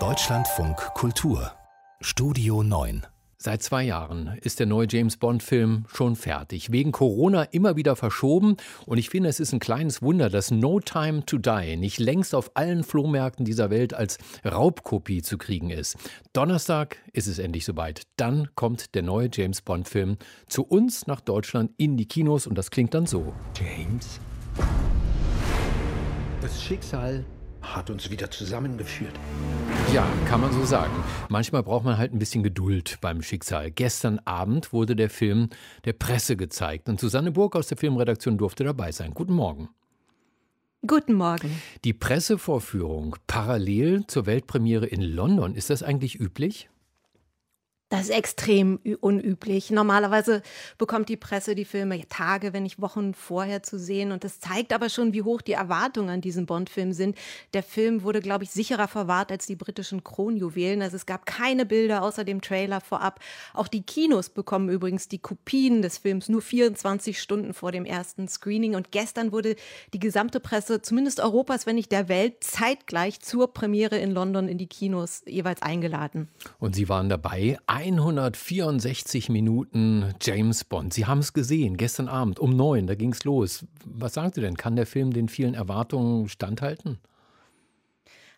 [0.00, 1.52] Deutschlandfunk Kultur
[2.00, 6.72] Studio 9 Seit zwei Jahren ist der neue James Bond-Film schon fertig.
[6.72, 8.56] Wegen Corona immer wieder verschoben.
[8.86, 12.34] Und ich finde, es ist ein kleines Wunder, dass No Time to Die nicht längst
[12.34, 15.96] auf allen Flohmärkten dieser Welt als Raubkopie zu kriegen ist.
[16.32, 18.02] Donnerstag ist es endlich soweit.
[18.16, 20.16] Dann kommt der neue James Bond-Film
[20.48, 22.48] zu uns nach Deutschland in die Kinos.
[22.48, 23.32] Und das klingt dann so.
[23.56, 24.18] James?
[26.40, 27.24] Das Schicksal
[27.74, 29.14] hat uns wieder zusammengeführt.
[29.92, 30.92] Ja, kann man so sagen.
[31.28, 33.70] Manchmal braucht man halt ein bisschen Geduld beim Schicksal.
[33.70, 35.50] Gestern Abend wurde der Film
[35.84, 39.12] der Presse gezeigt und Susanne Burg aus der Filmredaktion durfte dabei sein.
[39.12, 39.68] Guten Morgen.
[40.86, 41.50] Guten Morgen.
[41.84, 46.68] Die Pressevorführung parallel zur Weltpremiere in London, ist das eigentlich üblich?
[47.90, 49.70] Das ist extrem unüblich.
[49.70, 50.42] Normalerweise
[50.78, 54.10] bekommt die Presse die Filme Tage, wenn nicht Wochen vorher zu sehen.
[54.10, 57.16] Und das zeigt aber schon, wie hoch die Erwartungen an diesen Bond-Film sind.
[57.52, 60.82] Der Film wurde, glaube ich, sicherer verwahrt als die britischen Kronjuwelen.
[60.82, 63.20] Also es gab keine Bilder außer dem Trailer vorab.
[63.52, 68.28] Auch die Kinos bekommen übrigens die Kopien des Films nur 24 Stunden vor dem ersten
[68.28, 68.74] Screening.
[68.74, 69.56] Und gestern wurde
[69.92, 74.58] die gesamte Presse, zumindest Europas, wenn nicht der Welt, zeitgleich zur Premiere in London in
[74.58, 76.28] die Kinos jeweils eingeladen.
[76.58, 77.58] Und Sie waren dabei.
[77.74, 80.94] 164 Minuten James Bond.
[80.94, 83.66] Sie haben es gesehen, gestern Abend um neun, da ging es los.
[83.84, 84.56] Was sagen Sie denn?
[84.56, 87.00] Kann der Film den vielen Erwartungen standhalten?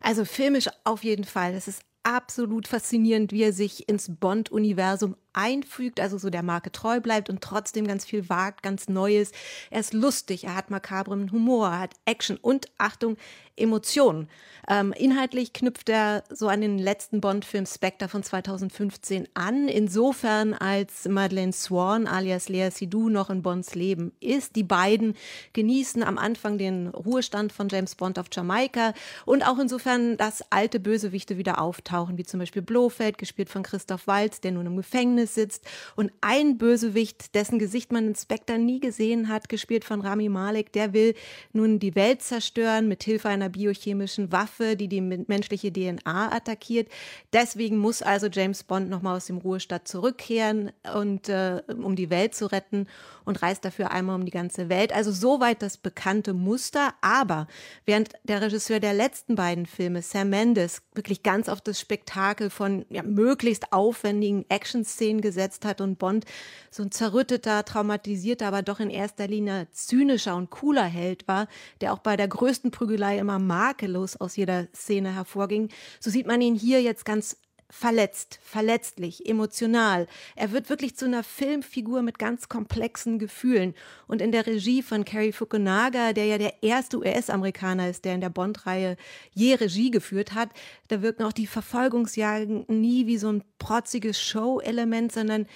[0.00, 1.52] Also filmisch auf jeden Fall.
[1.52, 7.00] Es ist absolut faszinierend, wie er sich ins Bond-Universum einfügt, also so der Marke treu
[7.00, 9.32] bleibt und trotzdem ganz viel wagt, ganz Neues.
[9.70, 13.16] Er ist lustig, er hat makabren Humor, er hat Action und Achtung,
[13.56, 14.28] Emotionen.
[14.68, 21.08] Ähm, inhaltlich knüpft er so an den letzten Bond-Film Spectre von 2015 an, insofern als
[21.08, 24.56] Madeleine Swan alias Lea Seydoux noch in Bonds Leben ist.
[24.56, 25.14] Die beiden
[25.52, 28.92] genießen am Anfang den Ruhestand von James Bond auf Jamaika
[29.24, 34.06] und auch insofern, dass alte Bösewichte wieder auftauchen, wie zum Beispiel Blofeld, gespielt von Christoph
[34.06, 35.64] Waltz, der nun im Gefängnis Gefängnis sitzt
[35.96, 40.72] und ein Bösewicht, dessen Gesicht man in Spectre nie gesehen hat, gespielt von Rami Malek,
[40.72, 41.14] der will
[41.52, 46.88] nun die Welt zerstören mit Hilfe einer biochemischen Waffe, die die menschliche DNA attackiert.
[47.32, 52.34] Deswegen muss also James Bond nochmal aus dem Ruhestand zurückkehren und äh, um die Welt
[52.34, 52.86] zu retten
[53.26, 54.92] und reist dafür einmal um die ganze Welt.
[54.92, 56.94] Also soweit das bekannte Muster.
[57.02, 57.48] Aber
[57.84, 62.86] während der Regisseur der letzten beiden Filme, Sam Mendes, wirklich ganz auf das Spektakel von
[62.88, 66.24] ja, möglichst aufwendigen Action-Szenen Szenen gesetzt hat und Bond
[66.70, 71.48] so ein zerrütteter, traumatisierter, aber doch in erster Linie zynischer und cooler Held war,
[71.80, 76.40] der auch bei der größten Prügelei immer makellos aus jeder Szene hervorging, so sieht man
[76.40, 77.36] ihn hier jetzt ganz
[77.68, 80.06] verletzt, verletzlich, emotional.
[80.36, 83.74] Er wird wirklich zu einer Filmfigur mit ganz komplexen Gefühlen.
[84.06, 88.20] Und in der Regie von Cary Fukunaga, der ja der erste US-Amerikaner ist, der in
[88.20, 88.96] der Bond-Reihe
[89.32, 90.50] je Regie geführt hat,
[90.88, 95.46] da wirken auch die Verfolgungsjagden nie wie so ein protziges Show-Element, sondern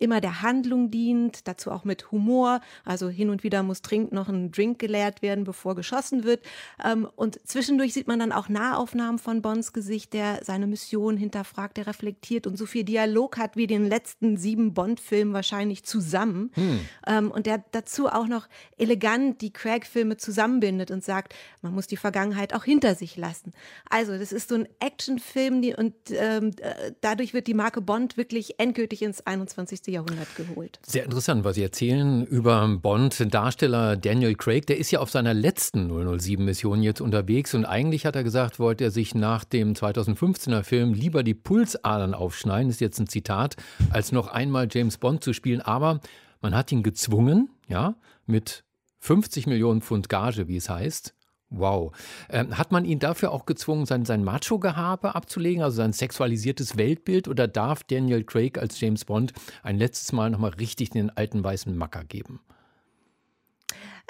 [0.00, 2.60] immer der Handlung dient, dazu auch mit Humor.
[2.84, 6.44] Also hin und wieder muss dringend noch ein Drink geleert werden, bevor geschossen wird.
[6.84, 11.76] Ähm, und zwischendurch sieht man dann auch Nahaufnahmen von Bonds Gesicht, der seine Mission hinterfragt,
[11.76, 16.50] der reflektiert und so viel Dialog hat wie den letzten sieben Bond-Filmen wahrscheinlich zusammen.
[16.54, 16.80] Hm.
[17.06, 21.96] Ähm, und der dazu auch noch elegant die Craig-Filme zusammenbindet und sagt, man muss die
[21.96, 23.52] Vergangenheit auch hinter sich lassen.
[23.90, 28.58] Also das ist so ein Actionfilm und ähm, äh, dadurch wird die Marke Bond wirklich
[28.58, 29.87] endgültig ins 21.
[29.88, 30.78] Jahrhundert geholt.
[30.86, 33.32] Sehr interessant, was Sie erzählen über Bond.
[33.32, 38.16] Darsteller Daniel Craig, der ist ja auf seiner letzten 007-Mission jetzt unterwegs und eigentlich hat
[38.16, 42.98] er gesagt, wollte er sich nach dem 2015er Film lieber die Pulsadern aufschneiden, ist jetzt
[42.98, 43.56] ein Zitat,
[43.90, 45.60] als noch einmal James Bond zu spielen.
[45.60, 46.00] Aber
[46.40, 48.64] man hat ihn gezwungen, ja, mit
[49.00, 51.14] 50 Millionen Pfund Gage, wie es heißt,
[51.50, 51.92] Wow.
[52.28, 57.26] Ähm, hat man ihn dafür auch gezwungen, sein, sein Macho-Gehabe abzulegen, also sein sexualisiertes Weltbild?
[57.26, 59.32] Oder darf Daniel Craig als James Bond
[59.62, 62.40] ein letztes Mal nochmal richtig den alten weißen Macker geben?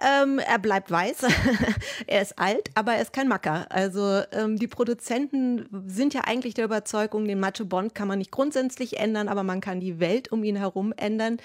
[0.00, 1.22] Ähm, er bleibt weiß.
[2.06, 3.66] er ist alt, aber er ist kein Macker.
[3.70, 8.31] Also ähm, die Produzenten sind ja eigentlich der Überzeugung, den Macho Bond kann man nicht
[8.31, 11.38] grundsätzlich ändern, aber man kann die Welt um ihn herum ändern.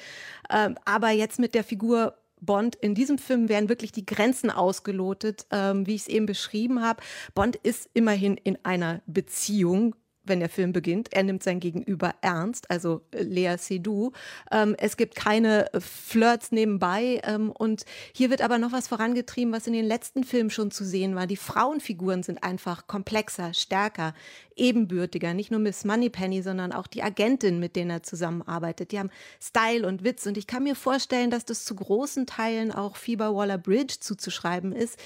[0.52, 5.46] Ähm, aber jetzt mit der Figur Bond, in diesem Film werden wirklich die Grenzen ausgelotet,
[5.52, 7.02] ähm, wie ich es eben beschrieben habe.
[7.34, 11.14] Bond ist immerhin in einer Beziehung wenn der Film beginnt.
[11.14, 14.12] Er nimmt sein Gegenüber ernst, also äh, Lea Seydoux.
[14.52, 17.22] Ähm, es gibt keine äh, Flirts nebenbei.
[17.24, 20.86] Ähm, und hier wird aber noch was vorangetrieben, was in den letzten Filmen schon zu
[20.86, 21.28] sehen war.
[21.28, 24.14] Die Frauenfiguren sind einfach komplexer, stärker,
[24.56, 25.34] ebenbürtiger.
[25.34, 28.92] Nicht nur Miss Moneypenny, sondern auch die Agentin, mit denen er zusammenarbeitet.
[28.92, 29.10] Die haben
[29.42, 30.26] Style und Witz.
[30.26, 34.98] Und ich kann mir vorstellen, dass das zu großen Teilen auch Phoebe Waller-Bridge zuzuschreiben ist,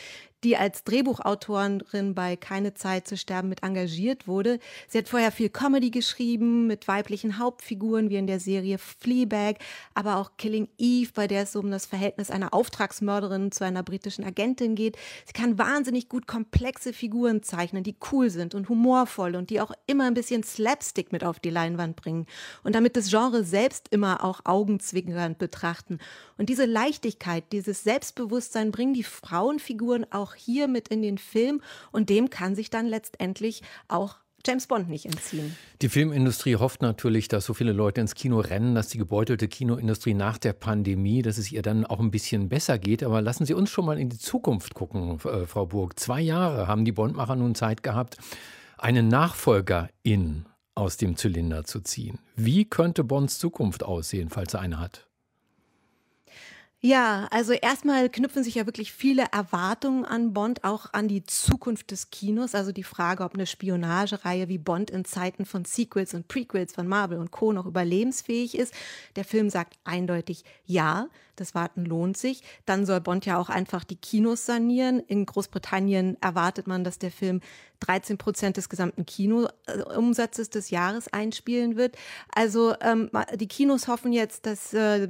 [0.44, 4.60] die als Drehbuchautorin bei Keine Zeit zu sterben mit engagiert wurde.
[4.88, 9.56] Sie hat vorher viel Comedy geschrieben mit weiblichen Hauptfiguren wie in der Serie Fleabag,
[9.96, 14.24] aber auch Killing Eve, bei der es um das Verhältnis einer Auftragsmörderin zu einer britischen
[14.24, 14.98] Agentin geht.
[15.26, 19.72] Sie kann wahnsinnig gut komplexe Figuren zeichnen, die cool sind und humorvoll und die auch
[19.88, 22.28] immer ein bisschen Slapstick mit auf die Leinwand bringen
[22.64, 26.00] und damit das Genre selbst immer auch augenzwinkernd betrachten.
[26.38, 32.10] Und diese Leichtigkeit, dieses Selbstbewusstsein bringen die Frauenfiguren auch hier mit in den Film und
[32.10, 35.56] dem kann sich dann letztendlich auch James Bond nicht entziehen.
[35.82, 40.14] Die Filmindustrie hofft natürlich, dass so viele Leute ins Kino rennen, dass die gebeutelte Kinoindustrie
[40.14, 43.04] nach der Pandemie, dass es ihr dann auch ein bisschen besser geht.
[43.04, 46.00] Aber lassen Sie uns schon mal in die Zukunft gucken, äh, Frau Burg.
[46.00, 48.18] Zwei Jahre haben die Bondmacher nun Zeit gehabt,
[48.78, 50.46] einen Nachfolgerin
[50.76, 52.20] aus dem Zylinder zu ziehen.
[52.36, 55.07] Wie könnte Bonds Zukunft aussehen, falls er eine hat?
[56.80, 61.90] Ja, also erstmal knüpfen sich ja wirklich viele Erwartungen an Bond, auch an die Zukunft
[61.90, 62.54] des Kinos.
[62.54, 66.88] Also die Frage, ob eine Spionagereihe wie Bond in Zeiten von Sequels und Prequels von
[66.88, 67.52] Marvel und Co.
[67.52, 68.76] noch überlebensfähig ist.
[69.16, 72.44] Der Film sagt eindeutig ja, das Warten lohnt sich.
[72.66, 75.00] Dann soll Bond ja auch einfach die Kinos sanieren.
[75.00, 77.42] In Großbritannien erwartet man, dass der Film
[77.80, 81.96] 13 Prozent des gesamten Kinoumsatzes des Jahres einspielen wird.
[82.32, 85.10] Also ähm, die Kinos hoffen jetzt, dass äh,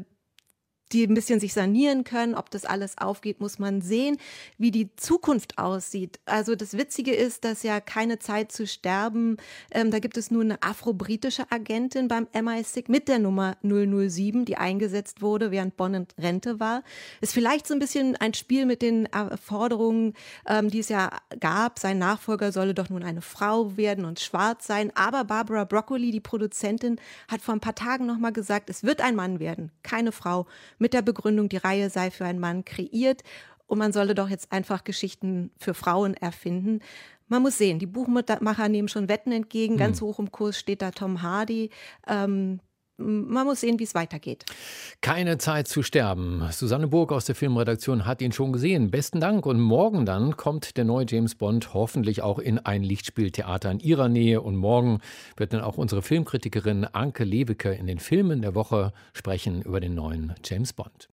[0.91, 2.35] die ein bisschen sich sanieren können.
[2.35, 4.17] Ob das alles aufgeht, muss man sehen,
[4.57, 6.19] wie die Zukunft aussieht.
[6.25, 9.37] Also das Witzige ist, dass ja keine Zeit zu sterben.
[9.71, 14.57] Ähm, da gibt es nur eine afro-britische Agentin beim MI6 mit der Nummer 007, die
[14.57, 16.83] eingesetzt wurde, während Bonn in Rente war.
[17.21, 19.07] Ist vielleicht so ein bisschen ein Spiel mit den
[19.43, 20.13] Forderungen,
[20.47, 21.79] ähm, die es ja gab.
[21.79, 24.91] Sein Nachfolger solle doch nun eine Frau werden und schwarz sein.
[24.95, 29.15] Aber Barbara Broccoli, die Produzentin, hat vor ein paar Tagen nochmal gesagt, es wird ein
[29.15, 30.47] Mann werden, keine Frau
[30.77, 33.23] mit der Begründung, die Reihe sei für einen Mann kreiert
[33.67, 36.79] und man solle doch jetzt einfach Geschichten für Frauen erfinden.
[37.27, 39.73] Man muss sehen, die Buchmacher nehmen schon Wetten entgegen.
[39.73, 39.79] Hm.
[39.79, 41.69] Ganz hoch im Kurs steht da Tom Hardy.
[42.07, 42.61] Ähm,
[42.97, 44.45] man muss sehen, wie es weitergeht.
[45.01, 46.43] Keine Zeit zu sterben.
[46.51, 48.91] Susanne Burg aus der Filmredaktion hat ihn schon gesehen.
[48.91, 49.45] Besten Dank.
[49.45, 54.09] Und morgen dann kommt der neue James Bond hoffentlich auch in ein Lichtspieltheater in Ihrer
[54.09, 54.41] Nähe.
[54.41, 54.99] Und morgen
[55.35, 59.93] wird dann auch unsere Filmkritikerin Anke Lewicke in den Filmen der Woche sprechen über den
[59.93, 61.09] neuen James Bond.